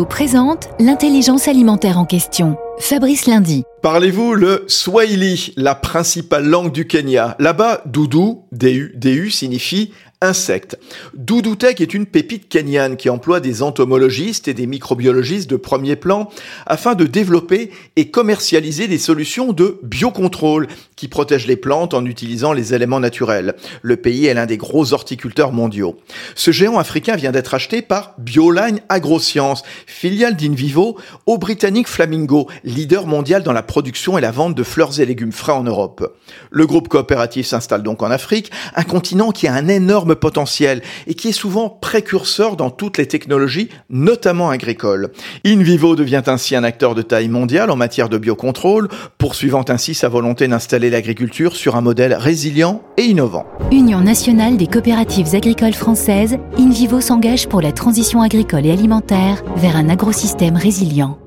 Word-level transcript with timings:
Présente 0.00 0.70
l'intelligence 0.80 1.48
alimentaire 1.48 1.98
en 1.98 2.06
question. 2.06 2.56
Fabrice 2.78 3.26
Lundi. 3.26 3.64
Parlez-vous 3.82 4.34
le 4.34 4.64
Swahili, 4.66 5.52
la 5.56 5.74
principale 5.74 6.46
langue 6.46 6.72
du 6.72 6.86
Kenya? 6.86 7.36
Là-bas, 7.38 7.82
doudou, 7.84 8.46
DU, 8.52 8.94
DU 8.96 9.30
signifie 9.30 9.92
insectes. 10.22 10.78
Doudoutech 11.14 11.80
est 11.80 11.92
une 11.92 12.06
pépite 12.06 12.48
kenyane 12.48 12.96
qui 12.96 13.10
emploie 13.10 13.40
des 13.40 13.62
entomologistes 13.62 14.48
et 14.48 14.54
des 14.54 14.66
microbiologistes 14.66 15.50
de 15.50 15.56
premier 15.56 15.96
plan 15.96 16.30
afin 16.66 16.94
de 16.94 17.04
développer 17.04 17.70
et 17.96 18.10
commercialiser 18.10 18.88
des 18.88 18.98
solutions 18.98 19.52
de 19.52 19.78
biocontrôle 19.82 20.68
qui 20.96 21.08
protègent 21.08 21.46
les 21.46 21.56
plantes 21.56 21.94
en 21.94 22.06
utilisant 22.06 22.52
les 22.52 22.74
éléments 22.74 23.00
naturels. 23.00 23.56
Le 23.82 23.96
pays 23.96 24.26
est 24.26 24.34
l'un 24.34 24.46
des 24.46 24.56
gros 24.56 24.92
horticulteurs 24.92 25.52
mondiaux. 25.52 25.98
Ce 26.34 26.52
géant 26.52 26.78
africain 26.78 27.16
vient 27.16 27.32
d'être 27.32 27.54
acheté 27.54 27.82
par 27.82 28.14
Bioline 28.18 28.80
AgroScience, 28.88 29.64
filiale 29.86 30.36
d'Invivo 30.36 30.96
au 31.26 31.38
britannique 31.38 31.88
Flamingo, 31.88 32.48
leader 32.64 33.06
mondial 33.06 33.42
dans 33.42 33.52
la 33.52 33.62
production 33.62 34.16
et 34.16 34.20
la 34.20 34.30
vente 34.30 34.54
de 34.54 34.62
fleurs 34.62 35.00
et 35.00 35.06
légumes 35.06 35.32
frais 35.32 35.52
en 35.52 35.64
Europe. 35.64 36.16
Le 36.50 36.66
groupe 36.66 36.88
coopératif 36.88 37.46
s'installe 37.46 37.82
donc 37.82 38.02
en 38.02 38.10
Afrique, 38.10 38.52
un 38.76 38.84
continent 38.84 39.32
qui 39.32 39.48
a 39.48 39.54
un 39.54 39.68
potentiel 40.14 40.82
et 41.06 41.14
qui 41.14 41.28
est 41.28 41.32
souvent 41.32 41.68
précurseur 41.68 42.56
dans 42.56 42.70
toutes 42.70 42.98
les 42.98 43.06
technologies, 43.06 43.68
notamment 43.90 44.50
agricoles. 44.50 45.10
InVivo 45.44 45.96
devient 45.96 46.22
ainsi 46.26 46.56
un 46.56 46.64
acteur 46.64 46.94
de 46.94 47.02
taille 47.02 47.28
mondiale 47.28 47.70
en 47.70 47.76
matière 47.76 48.08
de 48.08 48.18
biocontrôle, 48.18 48.88
poursuivant 49.18 49.64
ainsi 49.68 49.94
sa 49.94 50.08
volonté 50.08 50.48
d'installer 50.48 50.90
l'agriculture 50.90 51.56
sur 51.56 51.76
un 51.76 51.80
modèle 51.80 52.14
résilient 52.14 52.82
et 52.96 53.04
innovant. 53.04 53.46
Union 53.70 54.00
nationale 54.00 54.56
des 54.56 54.66
coopératives 54.66 55.34
agricoles 55.34 55.74
françaises, 55.74 56.38
InVivo 56.58 57.00
s'engage 57.00 57.48
pour 57.48 57.60
la 57.60 57.72
transition 57.72 58.22
agricole 58.22 58.66
et 58.66 58.72
alimentaire 58.72 59.42
vers 59.56 59.76
un 59.76 59.88
agrosystème 59.88 60.56
résilient. 60.56 61.18